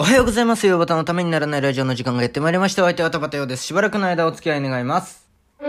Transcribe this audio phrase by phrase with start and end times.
[0.00, 0.66] おはようございます。
[0.66, 2.82] ヨーバタのためにならないラジオの時間がやってまいりました。
[2.82, 3.64] お相手はタバタヨです。
[3.64, 5.28] しばらくの間お付き合い願います。
[5.60, 5.68] は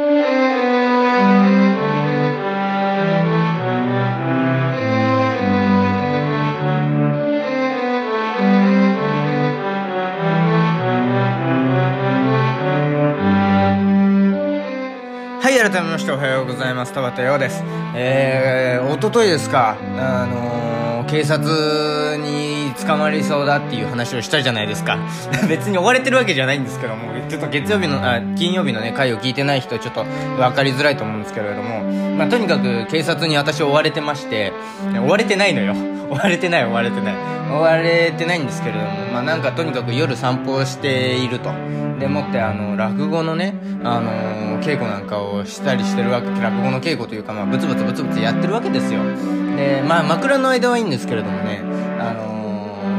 [15.50, 16.94] い、改めましておはようございます。
[16.94, 17.62] 田畑陽です。
[17.98, 22.41] えー、おとといですか、あのー、警察に
[22.86, 24.98] 捕まりそうだっていう話をしたじゃないですか。
[25.48, 30.06] 別に追われてるわけじゃないんですけども、ちょっと月曜日の、あ、金曜日のね、回を聞いてない人ちょっと
[30.38, 31.82] 分かりづらいと思うんですけれども、
[32.18, 34.54] まあ、とにかく警察に私追われてまして、
[34.96, 35.76] 追われてないのよ。
[36.12, 37.14] 追われてない、追われてない。
[37.50, 41.52] 追われてないんですけれども、まあ、なんかとにかく夜散歩をしていると。
[42.00, 43.54] でもってあの落語のね、
[43.84, 49.02] あの稽古なんかをしたりしてるわけ落語の稽古というか、まあ、ブツブツブツブツやってるわけですよ
[49.56, 51.62] でまあ枕の間はいいんですけれどもね
[52.00, 52.41] あの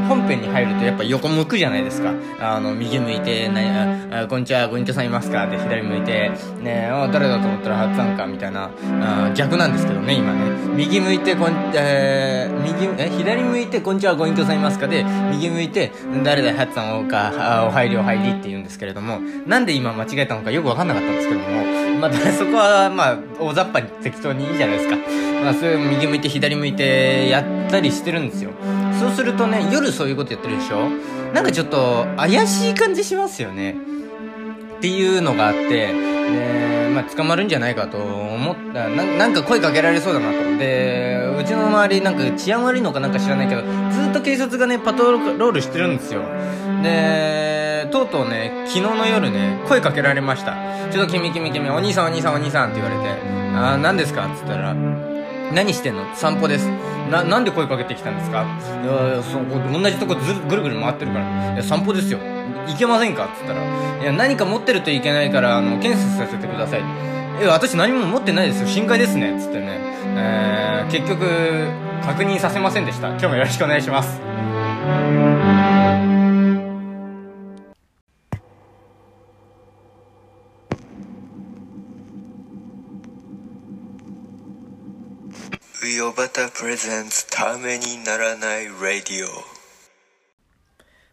[0.07, 2.13] 本編に入るとやっぱ横向くじゃないですか。
[2.39, 5.47] あの右向いてなああこんにちはご隠居さんいますか。
[5.47, 8.69] で左向いてねあ誰だと思ったら初参加みたいな。
[9.01, 10.39] あ逆なんですけどね今ね。
[10.75, 14.87] 右向いてこん、えー、右え左向いてこんにちはご隠居さんいますか。
[14.87, 15.91] で右向いて
[16.23, 19.19] 誰だ初さんおかあお入りお入りって言うんですけれども。
[19.47, 21.45] なんで今間違えたのかよく分かんなかったんですけども。
[21.99, 24.97] まあ そこはまあ大雑把に適当にいいじゃないですか。
[25.43, 28.51] まあそういう右向いて左向いてやったりしてるんですよ
[29.03, 30.89] そうするとね夜そういうことやってるでしょ？
[31.33, 33.75] なんかちょっと怪しい感じしますよね。
[34.77, 38.87] っていうのがあってで、まあ、捕まるんじゃないかと思った。
[38.89, 46.21] ななんか声かけられそうだなとでうちの周りなんか治安悪いのかなんか知らないけどずっと警察がねパトロールしてるんですよ。
[46.83, 50.55] でとうとうね昨日の夜ね声かけられました。
[50.91, 53.09] ちょっと君君君お兄さんお兄さんお兄さんって言われて
[53.55, 54.27] あ何ですか？
[54.27, 54.73] っつったら
[55.53, 56.15] 何してんの？
[56.15, 56.69] 散歩です
[57.13, 58.41] ななんで声かけてきたんですか？
[58.41, 58.45] い
[58.87, 61.53] やその同じとこずぐるぐる回ってるから。
[61.53, 62.17] いや散歩ですよ。
[62.67, 63.25] 行けませんか？
[63.25, 63.61] っつったら。
[64.01, 66.81] いや何か持ってるといけないからあの検査させてください。
[67.41, 68.67] え私何も持ってないですよ。
[68.67, 69.37] 深海ですね。
[69.37, 69.79] っつってね、
[70.17, 71.25] えー、結局
[72.03, 73.09] 確認させませんでした。
[73.09, 74.19] 今日もよろしくお願いします。
[86.73, 89.52] レゼンツためにならないラディオ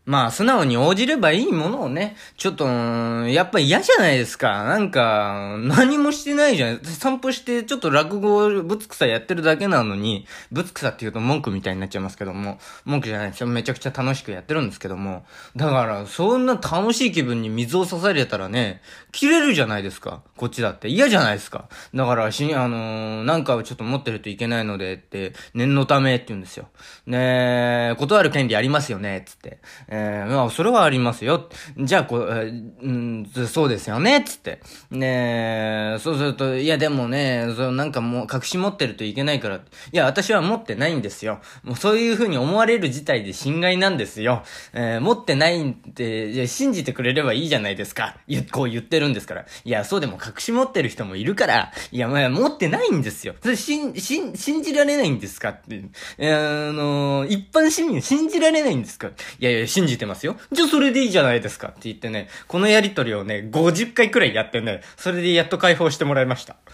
[0.06, 4.64] まあ、素直に応じればいいものをね、ちょっと、やっぱ嫌じゃないですか。
[4.64, 6.80] なんか、何もしてないじゃん。
[6.82, 13.46] 散歩して、ちょっと落語ぶつくさやってるだけなのに、ぶつくさって言うと文句みたいになっちゃいますけども、文句じゃないですよ。
[13.46, 15.26] めちゃくちゃ楽しくやってるんですけども。
[15.54, 18.80] だから、そんな楽しい気分に水を刺されたらね、
[19.12, 20.22] 切れるじゃないですか。
[20.36, 20.88] こっちだって。
[20.88, 21.68] 嫌じゃないですか。
[21.94, 26.68] だから、し、あのー、なんかちょっと持ってるといけないので、って、念のためって言うんですよ。
[27.06, 29.58] ねえ、断る権利ありますよね、つって。
[29.90, 31.48] えー、まあ、それはありますよ。
[31.76, 34.60] じゃあ、こう、えー、ん、そうですよね、つって。
[34.90, 39.56] ね、そうすると、いや、でもね、そう、なんかもう、隠し持ってるといけないから。
[39.56, 39.60] い
[39.92, 41.40] や、私は持ってないんですよ。
[41.64, 44.44] もう、そういう風に思われる事態で侵害なんですよ。
[44.72, 48.16] えー、持ってないんで、いや、信じてくれればいいじゃないですか。
[48.28, 49.44] ゆこう言ってるんですから。
[49.64, 53.34] いや、そうでも隠し持ってる人もいるから、いや、まあ、持ってないんですよ。
[53.42, 55.82] それ、しん、しん、信じられないんですかって。
[56.18, 60.36] えー、あのー、一般市民信じられないんですかいやいや、信じてますよ。
[60.52, 66.56] じゃあそれでいいじゃないですかって言ってね、このやりとりをね、50回くらいやってね、それでやっと解放してもらいました。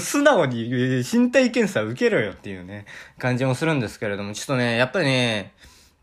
[0.00, 2.86] 素直に身体検査受けろよっていうね、
[3.18, 5.52] 感じもするんですけれども、ちょっとね、やっぱりね、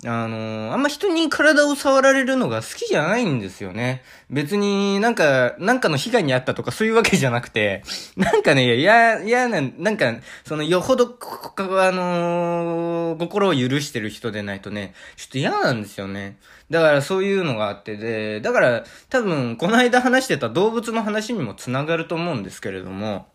[0.03, 4.01] あのー、あんま人に体を触られるのが好きじゃないんですよね。
[4.31, 7.83] 別になんか、なんかの被害に遭ったとかそういうわけじゃなくて、
[8.17, 11.17] なんかね、いや、嫌な、なんか、そのよほど、
[11.57, 16.37] あのー、心を許してる人でないとね、ちょっと嫌なんですよね。
[16.71, 23.27] だからそういうのがあってで、だから多分この間話してた動物の話にもつながると思うんですけれども、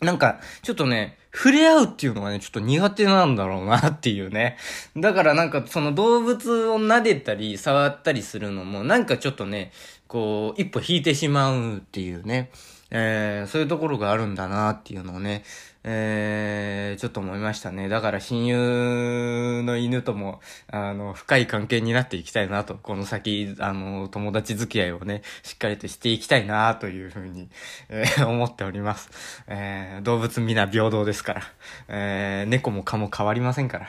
[0.00, 4.56] なんか、ちょっとね、触れ合うっていうのがね、ちょっと苦手なんだろうなっていうね。
[4.96, 9.72] だからなんか、その動物を撫でたり、触ったりするのも、なんかちょっとね、
[10.08, 12.50] こう、一歩引いてしまうっていうね。
[12.90, 15.44] えー、そういうところがあるんだなっていうのをね、
[15.82, 17.88] えー、ちょっと思いましたね。
[17.88, 27.48] だから親友の犬とも、あの、深い関係になっていきたいなと、この先、あの、友達付き合いをね、しっかりとしていきたいなというふうに、
[27.88, 29.10] えー、思っております。
[29.46, 31.42] えー、動物皆平等ですから。
[31.88, 33.86] えー、猫も蚊も変わりませんから。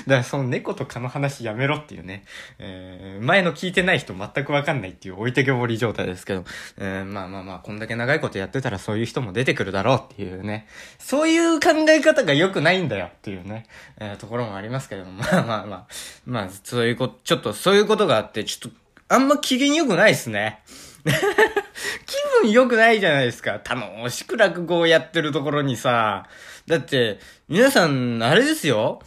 [0.07, 2.25] らその猫と蚊の話やめろっていうね、
[2.59, 6.45] えー、前の聞いてない人全くわかんないっていう置いてけぼり状態ですけど、
[6.77, 13.65] えー、まあまあまあ、こんだけ長いことやってたらそういう人も出てくるだろうっていうね、そういう考え方が良くないんだよっていうね、
[13.99, 15.87] えなところもありますけど、 まあまあまあ、
[16.27, 18.77] まあ、そういうこと、ちょっとそういうことがあって、ちょっと、
[19.09, 20.61] あんま機嫌良くないっすね。
[21.05, 23.53] 気分良くないじゃないですか。
[23.53, 26.27] 楽しく落語をやってるところにさ。
[26.66, 27.19] だって、
[27.49, 29.00] 皆さん、あれですよ。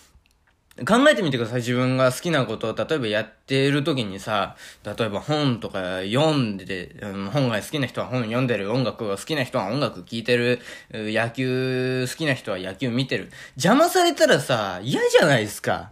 [0.85, 1.55] 考えてみてください。
[1.57, 4.55] 自分が好きなことを、例えばやっている時にさ、
[4.85, 6.95] 例えば本とか読んでて、
[7.33, 10.59] 本が好きな人は本読んでる、音楽が好きな人は音楽聴いてる、
[10.91, 13.31] 野球好きな人は野球見てる。
[13.55, 15.91] 邪魔されたらさ、嫌じゃないですか。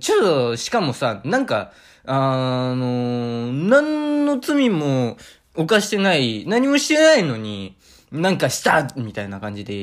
[0.00, 1.72] ちょっと、しかもさ、なんか、
[2.04, 5.16] あの何の罪も
[5.54, 7.76] 犯してない、何もしてないのに、
[8.16, 9.74] なんかしたみたいな感じで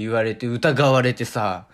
[0.00, 1.66] 言われて疑われてさ、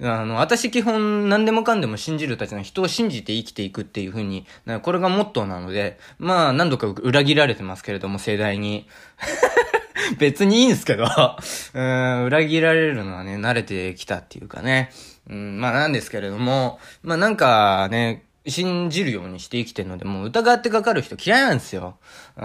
[0.00, 4.46] あの、私基本何でもかんでも信じるたちの人を信じて生きていくっていう風に、
[4.82, 8.86] これがモットーなので、まあ何度か裏切られてますけれども、盛大に。
[10.18, 11.04] 別にいいんですけど
[11.74, 14.90] うん、裏切られるのはね、慣れてきたっていうかね。
[15.28, 21.96] うん、まあなんですけれども、まあなんかね、信じるようにして生きてるので、もう疑ってかかる人嫌いなんですよ。
[22.36, 22.44] うん、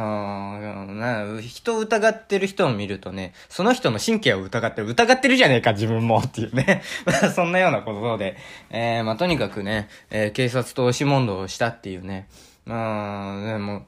[1.00, 6.82] な人を疑ってる人を見るとね、その人の神経を疑ってる、疑ってるじゃねえか自分もっていうね。
[7.06, 8.38] まあそんなようなことで、
[8.70, 12.28] えー、まあとにかくね、えー、警察と押し問答をしたっていうね。
[12.66, 13.86] うん、でも、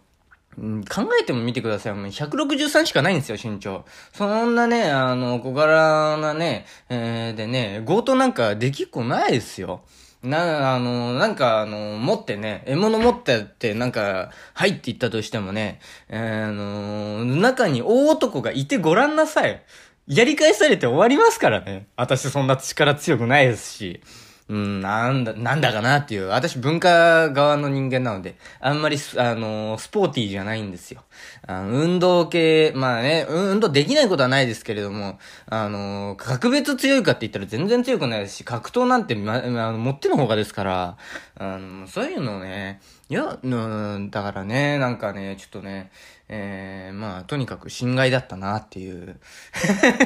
[0.55, 1.93] 考えてもみてください。
[1.93, 3.85] もう163しかないんですよ、身長。
[4.13, 9.81] そんなね、あの、小柄なね、えー、でね、強盗なんかできっこないですよ。
[10.23, 19.61] な、あの、なんか、あの、持ってね、獲物持ってって、なんか、入っていったとしてもね、えー、あの、中に大男がいてごらんなさい。
[20.07, 21.87] やり返されて終わりますからね。
[21.97, 24.01] 私そんな力強くないですし。
[24.49, 26.27] うん、なんだ、なんだかなっていう。
[26.27, 31.03] 私文化側の人間なので、あんまり、あの、スポーティーじゃないんですよ。
[31.47, 35.17] あの、運動系、まあね、運動できないことはないですけれども、
[35.49, 40.97] あの、格別強いかって言ったら全然強くないですし、格闘なんて、ま、あの、持っての方がですから、
[41.35, 45.89] あの、そういうのね、いや、うん、だからね、なんかね、ちょっとね、
[46.27, 49.19] えー、まあ、とにかく侵害だったなっていう。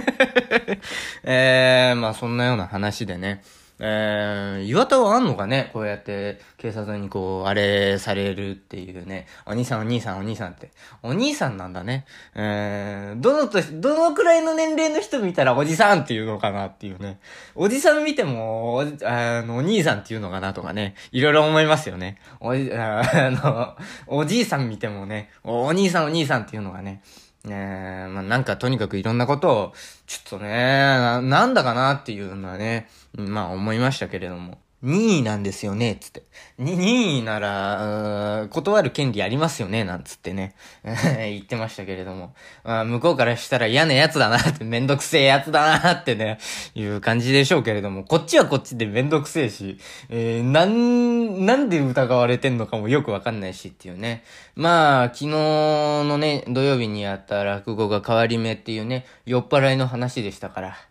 [1.24, 3.42] えー、まあ、そんなような話でね。
[3.80, 5.70] えー、岩田はあんのかね？
[5.72, 9.28] こうやって警察にこう、あれされるっていうね。
[9.46, 10.72] お兄さんお兄さんお兄さんって。
[11.04, 12.06] お兄さんなんだね。
[12.34, 17.20] えー、どのと、どのくらいの年齢の人見たらおじさんっていうのかなっていうね。
[17.54, 20.96] おじさん見ても、あの、お兄さんっていうのかなとかね。
[21.12, 22.18] いろいろ思いますよね。
[22.40, 23.78] おじ、あの、
[24.08, 27.04] おじいさん見てもね、お兄さんお兄さんっていうのがね。
[27.48, 29.74] ねえまあ、なんかとにかくいろんなことを、
[30.06, 34.60] ちょっとねな、なんだかなっていうのはね、まあ思いましたけれども。
[34.84, 36.22] 任意なんですよね、つって。
[36.60, 40.54] 任意なら、断る権利ありますよね、なんつってね。
[40.84, 42.36] 言ってましたけれども。
[42.64, 46.38] まあ、向こうからしたら嫌なやつだなって、めんどくせえやつだなってね、
[46.76, 49.80] いう感じでしょうけれども、こっちはこっちでめんどくせえし、
[50.10, 54.24] えー、なん、なんで疑われてんのかもよくわかんないしっていうね。
[54.56, 60.87] まあ、昨日のね、土曜日にやった落語が変わり目っていうね、酔っ払いの話でしたから。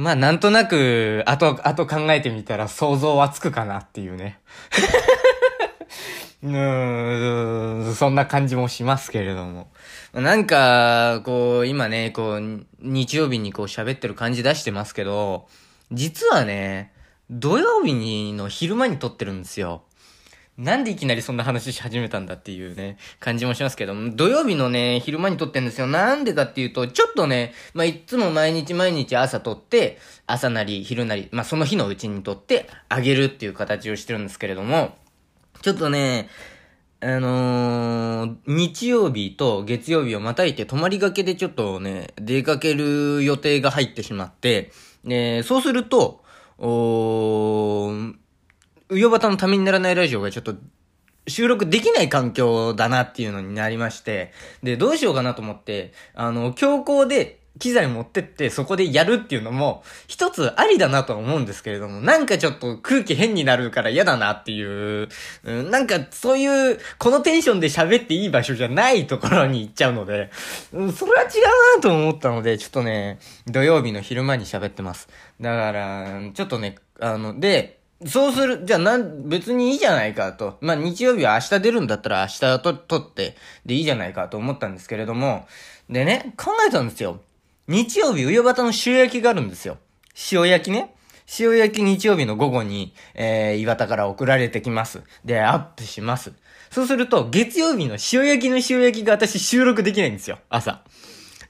[0.00, 4.38] まあ、なんとなく、あと、あと考えてみたら想像はつくかなっていうね。
[6.42, 9.70] うーん、そんな感じもしますけれども。
[10.14, 15.48] なんか、こう、今ね、こう、日曜日にこう喋ってる感じ出してますけど、
[15.92, 16.94] 実はね、
[17.28, 19.82] 土曜日にの昼間に撮ってるんですよ。
[20.60, 25.86] なんでいきなりそんな話し始めたんだっていうね、感じもしますけども、土曜日のね、昼間に撮ってんですよ。
[25.86, 34.98] なんでかっていうと、ちょっとね、まあ、いつも毎日毎日朝撮って、朝なり、昼なり、まあ、その日のうちに撮って、あげるっていう形をしてるんですけれども、
[35.62, 36.28] ちょっとね、
[37.00, 44.72] あのー、日曜日と月曜日をまたいて泊まりがけでちょっとね、出かける予定が入ってしまって、
[45.06, 46.22] で、そうすると、
[46.58, 48.14] おー、
[48.90, 50.54] うよばたのためにならないラジオがちょっと
[51.26, 54.32] 収録できない環境だなっていうのになりまして、
[54.62, 65.08] で、どうしようかなと思って、あの、強行で機材持ってってそこでやるっていうのも一つありだなとは思うんですけれども、なんかちょっと空気変になるから嫌だなっていう、
[65.44, 70.30] うん、なんかそういう、このテンションで喋っていい場所じゃないところに行っちゃうので、
[70.72, 71.28] うん、それは違う
[71.76, 75.08] なと思ったので、ちょっとね、土曜日の昼間に喋ってます。
[75.40, 80.56] だから、ちょっとね、あの、で、そうする、じゃあなん、別にいいじゃないかと。
[80.62, 85.46] まあ日曜日は明日出るんだったら明日と、撮って、でいいじゃないかと思ったんですけれども、
[85.90, 87.20] でね、考えたんですよ。
[87.68, 89.76] 日曜日、上端の塩焼きがあるんですよ。
[90.32, 90.94] 塩焼きね。
[91.38, 95.02] 塩焼き日曜日の午後に、えー、岩田から送られてきます。
[95.24, 96.32] で、アップします。
[96.70, 100.38] そうすると、月曜日の塩焼きの塩焼きが私収録できないんですよ。
[100.48, 100.82] 朝。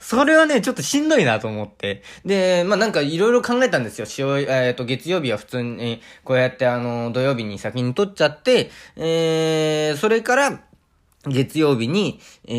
[0.01, 2.03] それはね、ちょっとしんどいなと思って。
[2.25, 4.07] で、まあ、なんかいろいろ考えたんですよ。
[4.07, 10.63] しお、えっ、ー、と、月曜日は普通に、こうやってあの、土曜日に先に撮っちゃって、えー、それから、
[11.27, 12.53] 月曜日に、え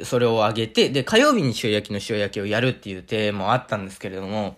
[0.00, 4.56] ー、それをあげて、で、火曜日に塩焼きの塩焼きをやるっていう手もあったんですけれども、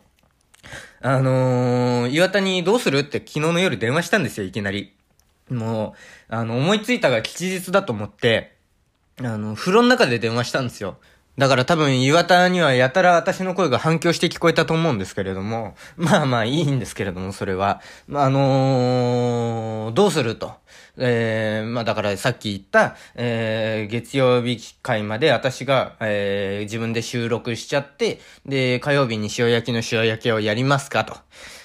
[1.03, 4.95] あのー、岩田にどうするって昨日の夜電話したんですよ、いきなり。
[5.51, 5.95] も
[6.31, 8.57] う、あの、思いついたが吉日だと思って、
[9.21, 10.97] あの、風呂の中で電話したんですよ。
[11.39, 17.81] だから多分岩田にはやたら私の声が反響して聞こえたと思うんですけれども、まあまあいいんですけれども、それは。
[18.07, 20.55] まあ、あのー、どうすると。
[20.97, 31.17] えー、まあだからさっき言った、えー、月曜日会まで私が、えー、自分で収録しちゃって、で、火曜日に塩焼きの塩焼きをやりますかと。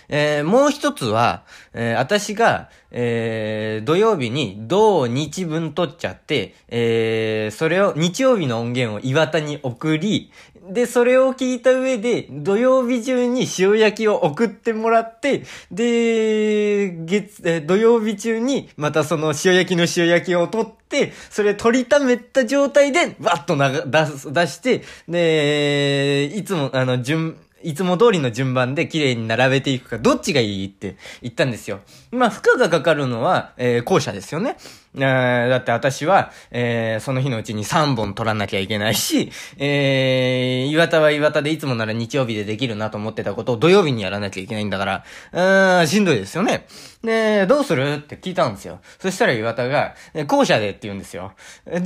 [0.10, 10.32] えー、もう一つは、えー、私が、えー、土曜日に土日分撮っちゃって、えー、それを、日曜日の音源を岩田に送り、
[10.70, 31.80] で、それを聞いた上で、土曜日中に塩焼きを送ってもらって、で、月、え土曜日中に、またその塩焼きの塩焼きを取って、それ取りためた状態で、わっとな出す、出して、で、いつも、あの、順、いつも通りの順番で綺麗に並べていくか、どっちがいいって言ったんですよ。
[32.12, 34.58] まあ、負荷がかかるのは、えー、後者ですよね。
[35.00, 46.66] だって私は、えー、その日のうちに3本取らなきゃいけないし、えー、岩田は岩田でいつもなら日曜日でできるなと思ってたことを土曜日にやらなきゃいけないんだから、うーん、しんどいですよね。
[47.04, 48.80] で、どうするって聞いたんですよ。
[49.00, 49.94] そしたら岩田が、
[50.26, 51.34] 後者でって言うんですよ。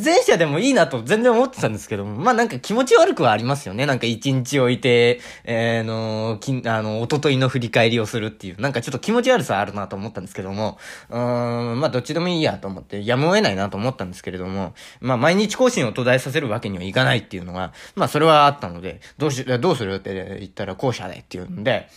[0.04, 3.86] 前者でもいいなと全然思ってたんですけども、まあなんか気持ち悪くはありますよね。
[3.86, 10.78] なんか一日置いて、えー、の、き、あの、おとといの振り返りをするっていう、なんかちょっと気持ち悪さあるなと思ったんですけども、
[11.10, 21.90] うーん、まあどっちでもいいやと思って、やむを得ないなと思ったんですけれども、まあ、毎日更新を途絶えさせるわけにはいかないっていうのが、まあ、それはあったので、どうし、どうするって言ったら後者でっていうんで、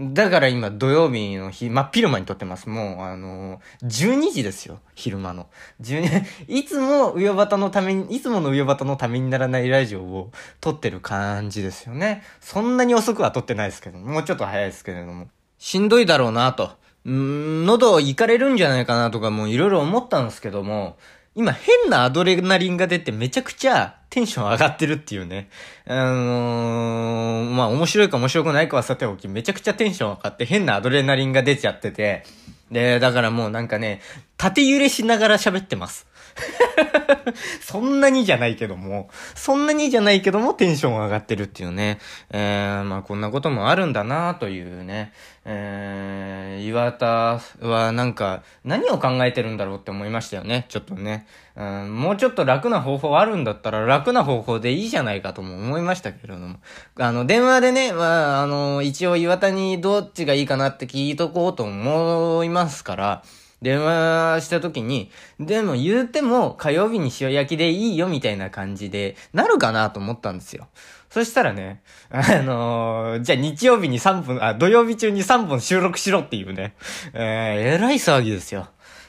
[0.00, 2.68] だから今土曜日の日、真っ昼間に撮ってます。
[2.68, 4.78] もう、あのー、12時ですよ。
[4.94, 5.48] 昼間の。
[5.80, 10.30] 12、いつも、上端のために、いつもの上端のためにならないラジオを
[10.60, 12.22] 撮ってる感じですよね。
[12.40, 15.26] そんなに遅くは撮ってないですけど、もうちょっと早いですけれども。
[15.58, 16.70] しんどいだろうなと。
[17.08, 20.98] うん、喉いかれるんじゃないかなとかもいろいろ思ったんですけども、
[21.34, 25.48] 今変なアドレナリンが出てめちゃくちゃテンション上がってるっていうね。
[25.86, 32.24] あのー、まあ面白いか面白くないかはさておき、めちゃくちゃテンション上がって変なアドレナリンが出ちゃってて、
[32.70, 34.02] で、だからもうなんかね、
[34.36, 36.06] 縦揺れしながら喋ってます。
[37.60, 41.98] そんなにじゃないけども、そんなにじゃないけどもテンション上がってるっていうね。
[42.30, 45.12] えー、まあこんなこともあるんだなというね。
[45.44, 50.66] えー、岩田はなんか何を考えてるんだろうって思いましたよね。
[50.68, 51.26] ちょっとね。
[51.56, 56.56] うん、もうちょっと楽な方法あるんだったら楽な方法でいいじゃないかとも思いましたけれども。
[56.98, 63.22] あの、電話でね、まあ、あの、一応岩田にどっちがいいかなって聞いとこうと思いますから、
[63.62, 65.10] 電話した時に、
[65.40, 70.68] でも言うても火曜日に塩焼きでいいよみたいな感じで、なるかなと思ったんですよ。
[71.10, 76.74] そしたらね、あのー、じゃあ日曜日に3分、あ、土曜日中に3本収録しろっていうね、
[77.14, 78.68] えー、えらい騒ぎですよ。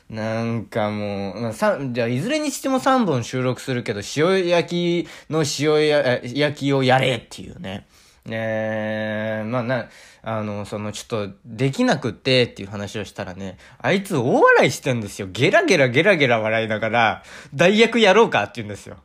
[0.10, 7.86] なんかもう、まあ、さ、じゃあ、いずれにしても3本収録するけど、塩焼きの塩や焼きをやれっていうね。
[8.32, 9.90] えー、まあな、
[10.22, 15.28] あの、その、ちょっと、できなくってっていう話をしたらね、あいつ大笑いしてんですよ。
[15.32, 18.98] ゲラゲラゲラゲラ笑いながら、代役やろうかって言うんですよ。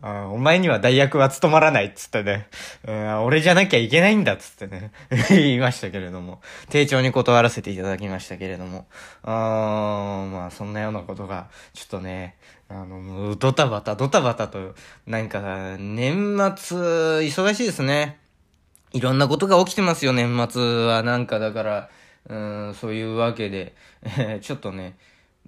[0.00, 2.48] あお前には代役は務まらないっつってね、
[3.24, 4.92] 俺じゃなきゃいけないんだっつってね、
[5.30, 8.86] 言いましたけれども、丁重に断らせていただきましたけれども、
[9.24, 12.36] あーまあそんなようなことが、ちょっとね、
[12.68, 14.74] あの、ドタバタ、ドタバタと、
[15.06, 18.18] なんか、年末、忙しいですね。
[18.92, 21.02] いろんなことが起きてますよ、年末は。
[21.02, 21.90] なんかだから、
[22.28, 22.34] う
[22.70, 23.74] ん、そういうわけで、
[24.18, 24.96] え ちょっとね、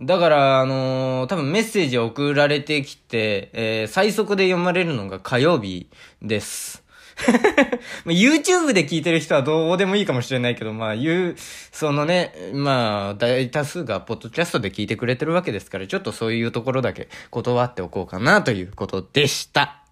[0.00, 5.88] だから、あのー、多分メッセージ送られてきて、えー、最速で読まれるのが火曜日
[6.22, 6.82] です。
[8.06, 19.82] YouTube で聞いてる人はどうでもいいかもしれないけど、まあ、言う、そのね、まあ、大多数がポッドキャストで聞いてくれてるわけですから、ちょっとそういうところだけ断っておこうかなということでした。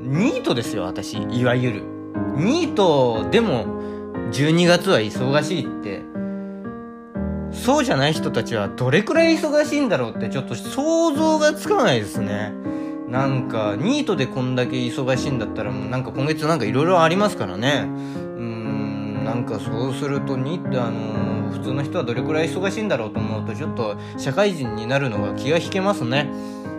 [0.02, 1.22] ニートですよ私。
[1.30, 1.93] いわゆる。
[2.36, 3.66] ニートでも
[4.30, 6.02] 12月は忙しいって。
[7.54, 12.52] そうじゃない人たちはどれくらい忙しいんだろうってちょっと想像がつかないですね。
[13.08, 17.84] なんかニートでこんだけ忙しいんだったらもうなんか今月なんかいろいろありますからね。
[17.86, 26.28] うんなんかそうするとニートあの普通の人はどれくらい忙しいんだろうと思うとちょっと社会人になるのが気が引けますね。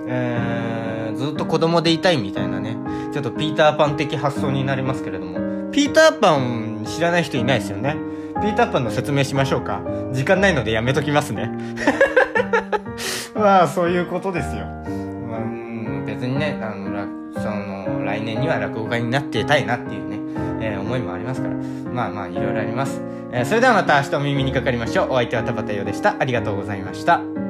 [0.07, 2.77] えー、ずっと子供でいたいみたいなね。
[3.13, 5.71] ちょっとピーターパン的発想になりますけれども。
[5.71, 7.95] ピーターパン知らない人いないですよね。
[8.41, 9.81] ピーターパンの説明しましょうか。
[10.13, 11.51] 時間ないのでやめときますね。
[13.35, 16.85] まあそういうことですよ、まあ、別にねあの
[17.33, 20.19] その来年には落語家になってたいなっていうね、
[20.61, 21.55] えー、思いもありますから。
[21.91, 25.07] まあまあいろいろあります、えー、それではまた明日お耳にかかりましょう。
[25.11, 26.15] お相手は田畑洋でした。
[26.19, 27.44] ありがとうございました